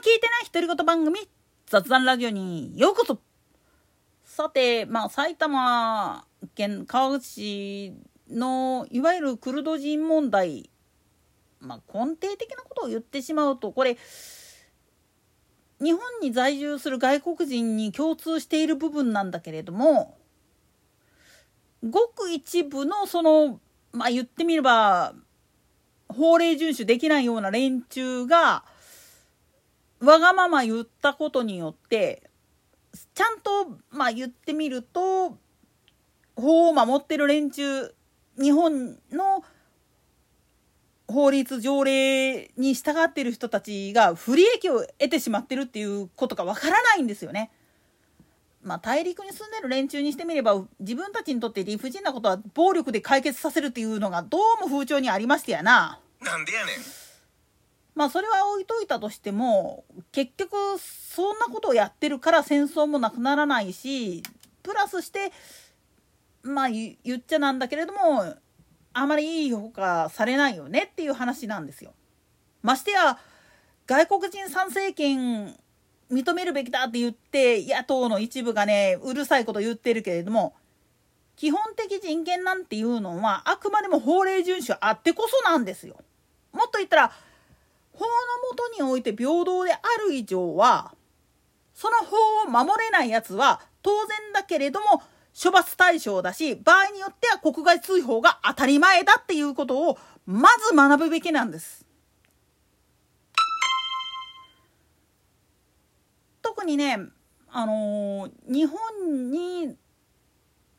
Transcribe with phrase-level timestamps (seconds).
[0.00, 1.28] 聞いてない独り言番組
[1.66, 3.18] 雑談ラジオにようこそ。
[4.24, 7.92] さて、まあ、埼玉県川口市
[8.30, 10.70] のいわゆるクルド人問題、
[11.60, 13.98] まあ、根底的なことを言ってしまうとこれ
[15.82, 20.16] 日本に在住する外国人に共通している部分なんだけれども
[21.86, 23.60] ごく一部のその
[23.92, 25.12] まあ言ってみれば
[26.08, 28.64] 法令遵守できないような連中が
[30.00, 32.22] わがまま言ったことによって
[33.14, 35.36] ちゃんとまあ言ってみると
[36.36, 37.94] 法を守ってる連中
[38.40, 39.44] 日本の
[41.06, 47.50] 法律条例に従ってる人たちが不利益を得てしまってるっていうことがわからないんですよね。
[48.62, 55.98] まあ、大陸に住んでる連中にしてみれば自分たちにとって理不尽なことは暴力で解決させるっていうのがどうも風潮にありましてやな。
[56.20, 56.99] なんでやねん。
[57.94, 64.22] まあそれは置いといたとしても結局そんなことをやってるから戦争もなくならないし
[64.62, 65.32] プラスして
[66.42, 68.34] まあ言っちゃなんだけれども
[68.92, 71.92] あまりいい評価されないよねっていう話なんですよ。
[72.62, 73.18] ましてや
[73.86, 75.56] 外国人参政権
[76.10, 80.54] 認めるべきだって言って野党の一部がねうるさいこと言ってるけれども
[81.36, 85.96] 基本的人権なんていうのはあくまでも法令遵守あってこそなんですよ。
[86.52, 87.12] もっと言ったら
[87.92, 88.10] 法の
[88.48, 90.94] もとにおいて平等である以上は
[91.74, 92.16] その法
[92.46, 95.02] を守れないやつは当然だけれども
[95.40, 101.86] 処罰対象だし場合によっては国外追放が当たり前だっていうことをまず学ぶべきなんです。
[106.42, 106.98] 特にね
[107.52, 109.76] あのー、日本に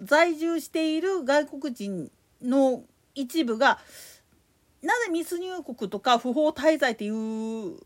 [0.00, 2.10] 在住している外国人
[2.42, 3.78] の一部が
[4.82, 7.76] なぜ密入国とか不法滞在っていう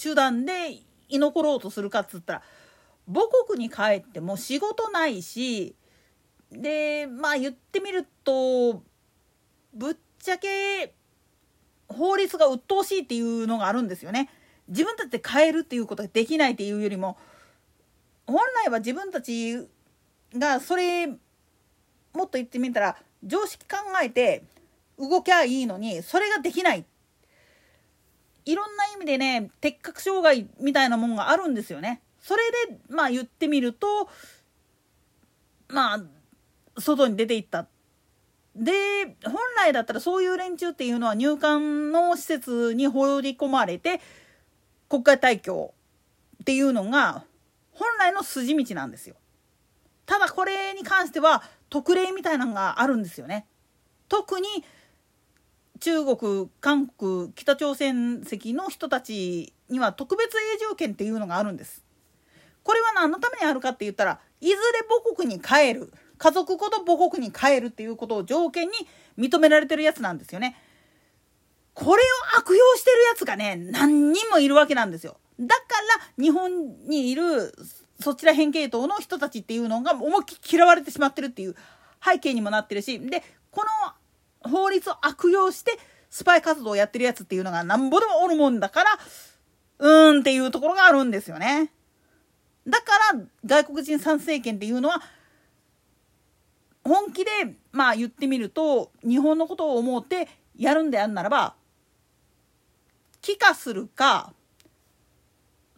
[0.00, 0.78] 手段で
[1.08, 2.42] 居残ろうとするかっつったら
[3.06, 5.74] 母国に帰っても仕事ないし
[6.50, 8.82] でまあ言ってみると
[9.74, 10.94] ぶっちゃけ
[11.88, 14.30] 法律が鬱陶しいっていうのがあるんですよね。
[14.68, 17.18] 自分たちで変えるっていうことができないっていうよりも
[18.26, 19.58] 本来は自分たち
[20.34, 21.18] がそれもっ
[22.22, 24.44] と言ってみたら常識考えて
[25.02, 26.84] 動きゃいいのにそれができない
[28.44, 32.00] いろんな意味でね鉄格障害みたいなもんがあるんですよね。
[32.20, 34.08] それでまあ言ってみると
[35.68, 36.02] まあ
[36.80, 37.66] 外に出ていった。
[38.54, 44.00] で本来だったらそういう連中っていうのは入管の施設に放り込まれて
[44.90, 45.72] 国会退去
[46.42, 47.24] っていうのが
[47.72, 49.16] 本来の筋道なんですよ。
[50.04, 53.46] ただこれに関しては特例みたいなのがあるんですよね。
[54.08, 54.46] 特に
[55.82, 61.82] 中国韓国北朝鮮籍の人たちには特別永住権っていうのがあるんです。
[62.62, 68.74] これは何のためにあるかって言ったらいずれ母国に帰る家族ごと母国に帰るっていうことを条件に
[69.18, 70.56] 認められてるやつなんですよね。
[71.74, 72.02] これ
[72.36, 75.16] を悪用してるやつがね何人もいるわけなんですよ。
[75.40, 75.62] だか
[76.16, 77.52] ら日本にいる
[77.98, 81.56] そちら変系統の人たちっていうのが思いっきり嫌われてしまってるっていう
[82.00, 83.92] 背景にもなってるしでこの
[84.48, 85.78] 法律を悪用して
[86.10, 88.90] スパイ活動をやってるやつっていうのがなんぼでもおるもんだから
[89.78, 91.72] うーんっていうところがあるんですよね。
[92.66, 95.02] だから外国人参政権っていうのは
[96.84, 97.30] 本気で
[97.72, 101.54] まあ言ってみると日本のことを思ってやるんであるならば
[103.20, 104.32] 帰化するか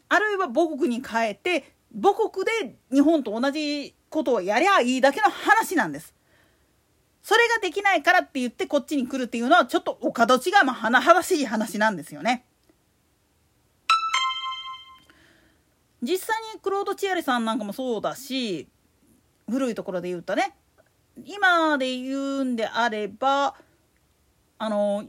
[0.08, 6.13] あるいは母国に帰って母国で日本と同じことをやりゃいいだけの話なんです。
[7.24, 12.44] それができないからって言ってこっちに来るっていうのはちょっとお門違いも甚だしい話なんですよね。
[16.02, 18.68] 実際にクロード・チアリさんなんかもそうだし
[19.48, 20.54] 古いところで言うとね
[21.24, 23.54] 今で言うんであれば
[24.58, 25.06] あの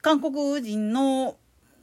[0.00, 1.36] 韓国人の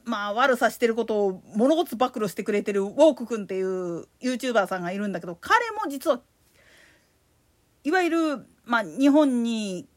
[0.04, 6.20] まあ悪さしてることを物事暴露してくれてるウォーク君っていう YouTuber さんがいるんだけど彼も実は
[7.84, 9.88] いわゆるまあ、日本に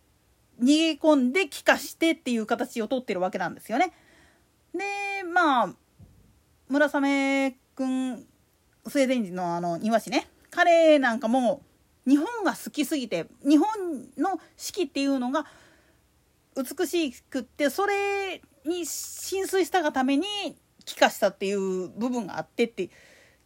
[0.63, 3.91] 逃げ込んで帰化してっていう形をとってるわけなんですよね。
[4.73, 5.73] でまあ
[6.69, 8.25] 村雨君
[8.87, 11.61] スウェーデン人のあの庭師ね彼なんかも
[12.07, 13.67] 日本が好きすぎて日本
[14.17, 15.45] の四季っていうのが
[16.55, 20.25] 美しくってそれに浸水したがために
[20.85, 22.89] 帰化したっていう部分があってって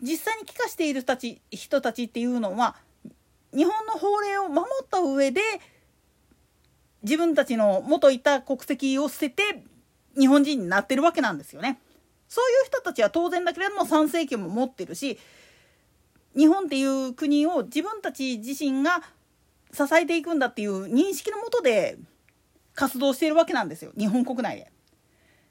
[0.01, 2.75] 実際に帰化している人たち人たちっていうのは
[3.55, 5.41] 日本の法令を守った上で
[7.03, 9.63] 自分たちの元いた国籍を捨てて
[10.17, 11.79] 日本人になってるわけなんですよね。
[12.27, 15.19] そういう人たちは当然だけれども参政権も持ってるし
[16.35, 19.03] 日本っていう国を自分たち自身が
[19.71, 21.97] 支えていくんだっていう認識のもとで
[22.73, 24.71] 活動しているわけなんですよ日本国内で。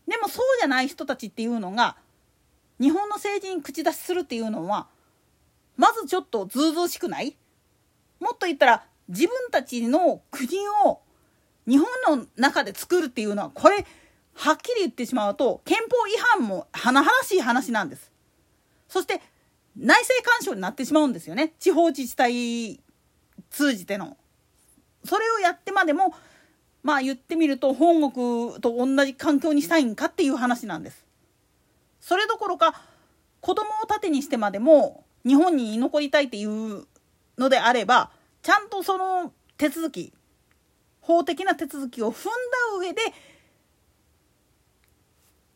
[0.09, 1.97] でもそうじゃない人たちっていうのが
[2.81, 4.89] 日本の政治に口出しするっていうのは
[5.77, 7.37] まずちょっとずうずうしくない？
[8.20, 11.00] もっと言ったら自分たちの国を
[11.66, 13.87] 日本の中で作るっていうのはこれ
[14.34, 18.11] はっきり言ってしまうと憲法違反も甚だしい話なんです。
[18.88, 19.20] そして
[19.76, 22.81] 内政干渉になってしまうんですよね地方自治体
[23.50, 24.16] 通じての。
[25.05, 26.14] それをやってまでも
[26.82, 31.05] まあ言ってみると本国と同じ環境にしたいんかっていう話なんです。
[32.00, 32.81] それどころか
[33.40, 36.87] 子供を盾にしてまでも日本に居残りたいっていう
[37.39, 38.11] のであれば
[38.43, 40.13] ちゃんとその手続き
[41.01, 42.31] 法的な手続きを踏んだ
[42.79, 43.03] 上で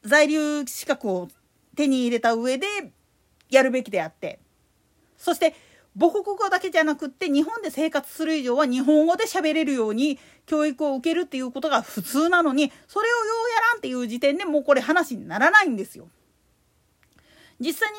[0.02, 1.28] 在留資格を
[1.76, 2.66] 手に入れた上で
[3.50, 4.40] やるべきであって
[5.16, 5.54] そして
[5.98, 16.08] 母国語だけじゃなくって日本で生活する以上は日本語で喋れるように教育を受けるっていうことが普通なのにそれをようやらんっていう時点でもうこれ話にならないんですよ。
[17.58, 17.92] 実際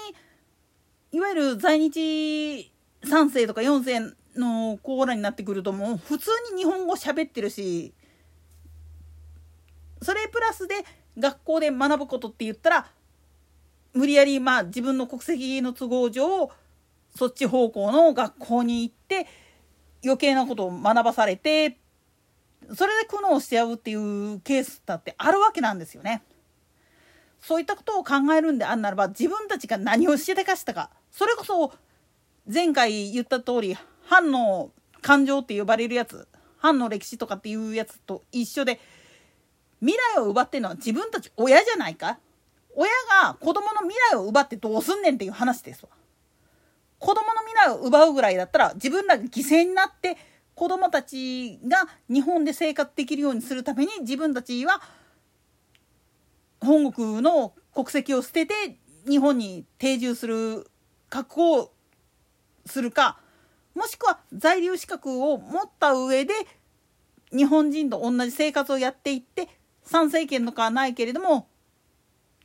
[1.11, 2.71] にいわゆる在日
[3.03, 7.93] 3世とか4世のコーラになってくるともう普通に日本語喋ってるし
[10.01, 10.75] それプラスで
[11.17, 12.87] 学校で学ぶことって言ったら
[13.93, 16.51] 無理やりまあ自分の国籍の都合上
[17.15, 19.27] そっち方向の学校に行って
[20.03, 21.77] 余計なことを学ばされて
[22.73, 26.21] それで苦悩しちゃうっていうケースだってあるわけなんですよね。
[27.41, 31.71] そういったことを考えるんであんならば自分たちが何をしでかしたかそれこそ
[32.47, 34.71] 前回言った通り藩の
[35.01, 36.27] 感情って呼ばれるやつ
[36.57, 38.79] 藩の歴史とかっていうやつと一緒で
[39.79, 42.19] 未来を奪ってるのは自分たち親じゃないか？
[42.75, 42.91] 親
[43.23, 45.89] が子供の未来を奪ってどうすんねんっていう話ですわ。
[46.97, 50.17] 子供の未来を奪うぐらいだったら自分らが犠牲になって
[50.53, 54.81] 子供たちが日本で生活できるようにするために自分たちは
[56.59, 58.53] 本国の国籍を捨てて
[59.07, 60.69] 日本に定住する
[61.09, 61.71] 覚悟を
[62.69, 63.17] するか
[63.75, 66.33] もしくは在留資格を持った上で
[67.31, 69.47] 日本人と同じ生活をやっていって
[69.83, 71.47] 参政権とかはないけれども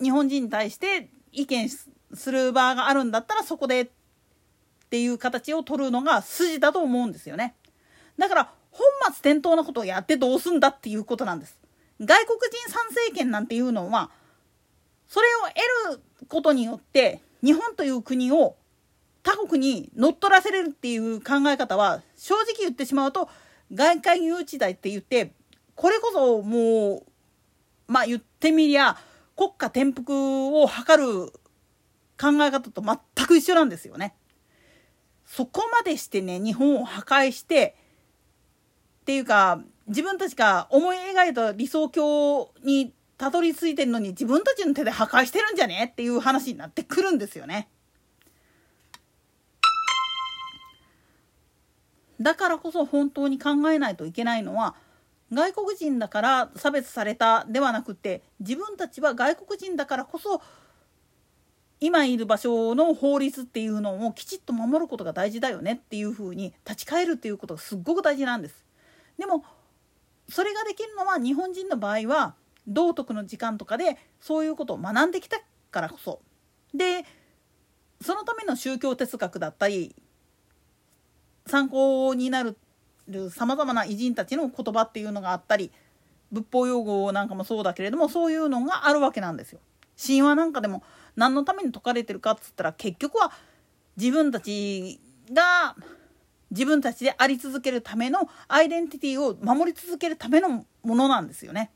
[0.00, 1.88] 日本人に対して意見す
[2.31, 3.88] る場があるんだったらそこでっ
[4.91, 7.55] ていう形を取るのが筋だと思うんですよね。
[8.19, 11.59] だから本末転倒なことをやってどうすんだっていうことなんです。
[12.00, 14.11] 外国人参政権なんていうのは
[15.09, 15.41] それを
[15.88, 18.56] 得ることによって日本という国を
[19.25, 23.29] 他国に乗っ取らせれるっていう考え方は正直言ってしまうと
[23.73, 25.32] 外界誘致代って言って
[25.75, 27.03] これこそもう
[27.88, 28.97] まあ言ってみりゃ
[29.35, 31.32] 国家転覆を図る
[32.21, 34.15] 考え方と全く一緒なんですよね。
[35.26, 37.75] そこまでしてね日本を破壊して
[39.00, 45.88] っていうか自分たちが思い描いた理想郷にたどり着いてるのに自分たちの手で破壊してるんじゃね？
[45.91, 47.69] っていう話になってくるんですよね。
[52.20, 54.75] だからこそ本当に考えないといけないのは
[55.32, 60.40] 外国人だから差別されたではなくて自分たちは外国人だからこそ
[61.80, 68.64] 今いる場所の法律っていうのをきちっと守ることが大事だよねっていうふうに立ち返るっていうことがすっごく大事なんです。
[69.18, 69.44] でも
[70.28, 72.35] それができるのは日本人の場合は
[72.66, 75.38] 道徳の時間とかでそういうことを学んできた
[75.71, 76.21] からこそ。
[76.73, 77.04] で
[78.00, 79.94] そのための宗教哲学だったり
[81.47, 82.57] 参考になる
[83.31, 85.71] さまざまな偉人たちの言葉っていうのがあったり
[86.33, 89.61] 仏法用語なんかもそうだけれどもそういうのがあるわけなんですよ。
[90.03, 90.83] 神話なんかでも
[91.17, 93.31] 何のために説かれてるかっつったら結局は
[93.97, 95.01] 自分たち
[95.33, 95.77] が
[96.51, 101.71] 自分たちであり続けるためのアイデンティティを守り続けるためのものなんですよね。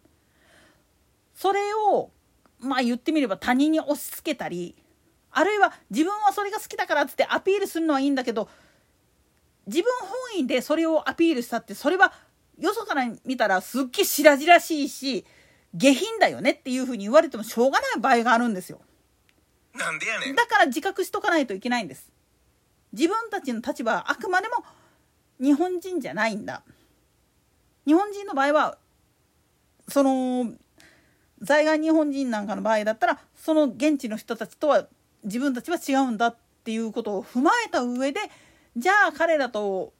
[1.35, 2.11] それを
[2.59, 4.75] まあ言ってみれば他人に押し付けたり
[5.31, 8.49] あるいは自分はそれが好きだからっつってアピールするのはいいんだけど
[9.69, 9.93] 自分
[10.33, 12.13] 本位でそれをアピールしたってそれは
[12.59, 15.25] よそから見たらすっげえ白々しいし
[15.75, 18.81] 下品だよねっていうふうに言われてもしょうがない場合があるんですよ。
[19.75, 22.11] なんでやねんだから自覚しとかないといけないんです。
[22.93, 24.55] 自分たちの立場はあくまでも
[25.39, 26.63] 日本人じゃないんだ。
[27.87, 28.79] 日本人の場合は
[29.87, 30.53] その
[31.41, 34.89] 在外日本人なんかの場合だったらその現地の人たちとは
[35.25, 38.21] 自分たちは違うんだっていうことを踏まえた上で
[38.79, 39.93] じゃあ彼らと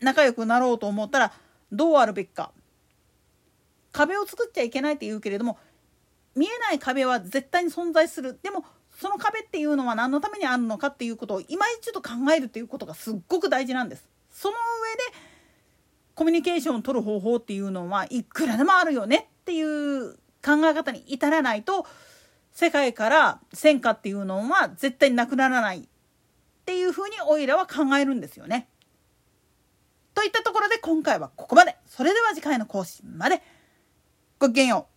[0.00, 1.32] 仲良くなろうと思ったら
[1.72, 2.52] どうあるべきか。
[3.92, 5.56] 壁を作っちゃいけないって言うけれども
[6.34, 8.38] 見えない壁は絶対に存在する。
[8.42, 14.04] でもその壁っていうのは何のためにあるのかっていうことを今一度考えるっていうことがすっごく大事なんです。
[14.30, 15.02] その上で
[16.14, 21.86] コミュニケーションを取る方法っていうのはいくらでもあるよねっていう考え方に至らないと
[22.52, 25.88] 世界から戦火っていうのは絶対になくならない。
[26.64, 28.68] っていうふうにオイラは考えるんですよね。
[30.14, 31.76] といったところで今回はここまで。
[31.84, 33.42] それでは次回の更新まで。
[34.38, 34.93] ごきげんよう。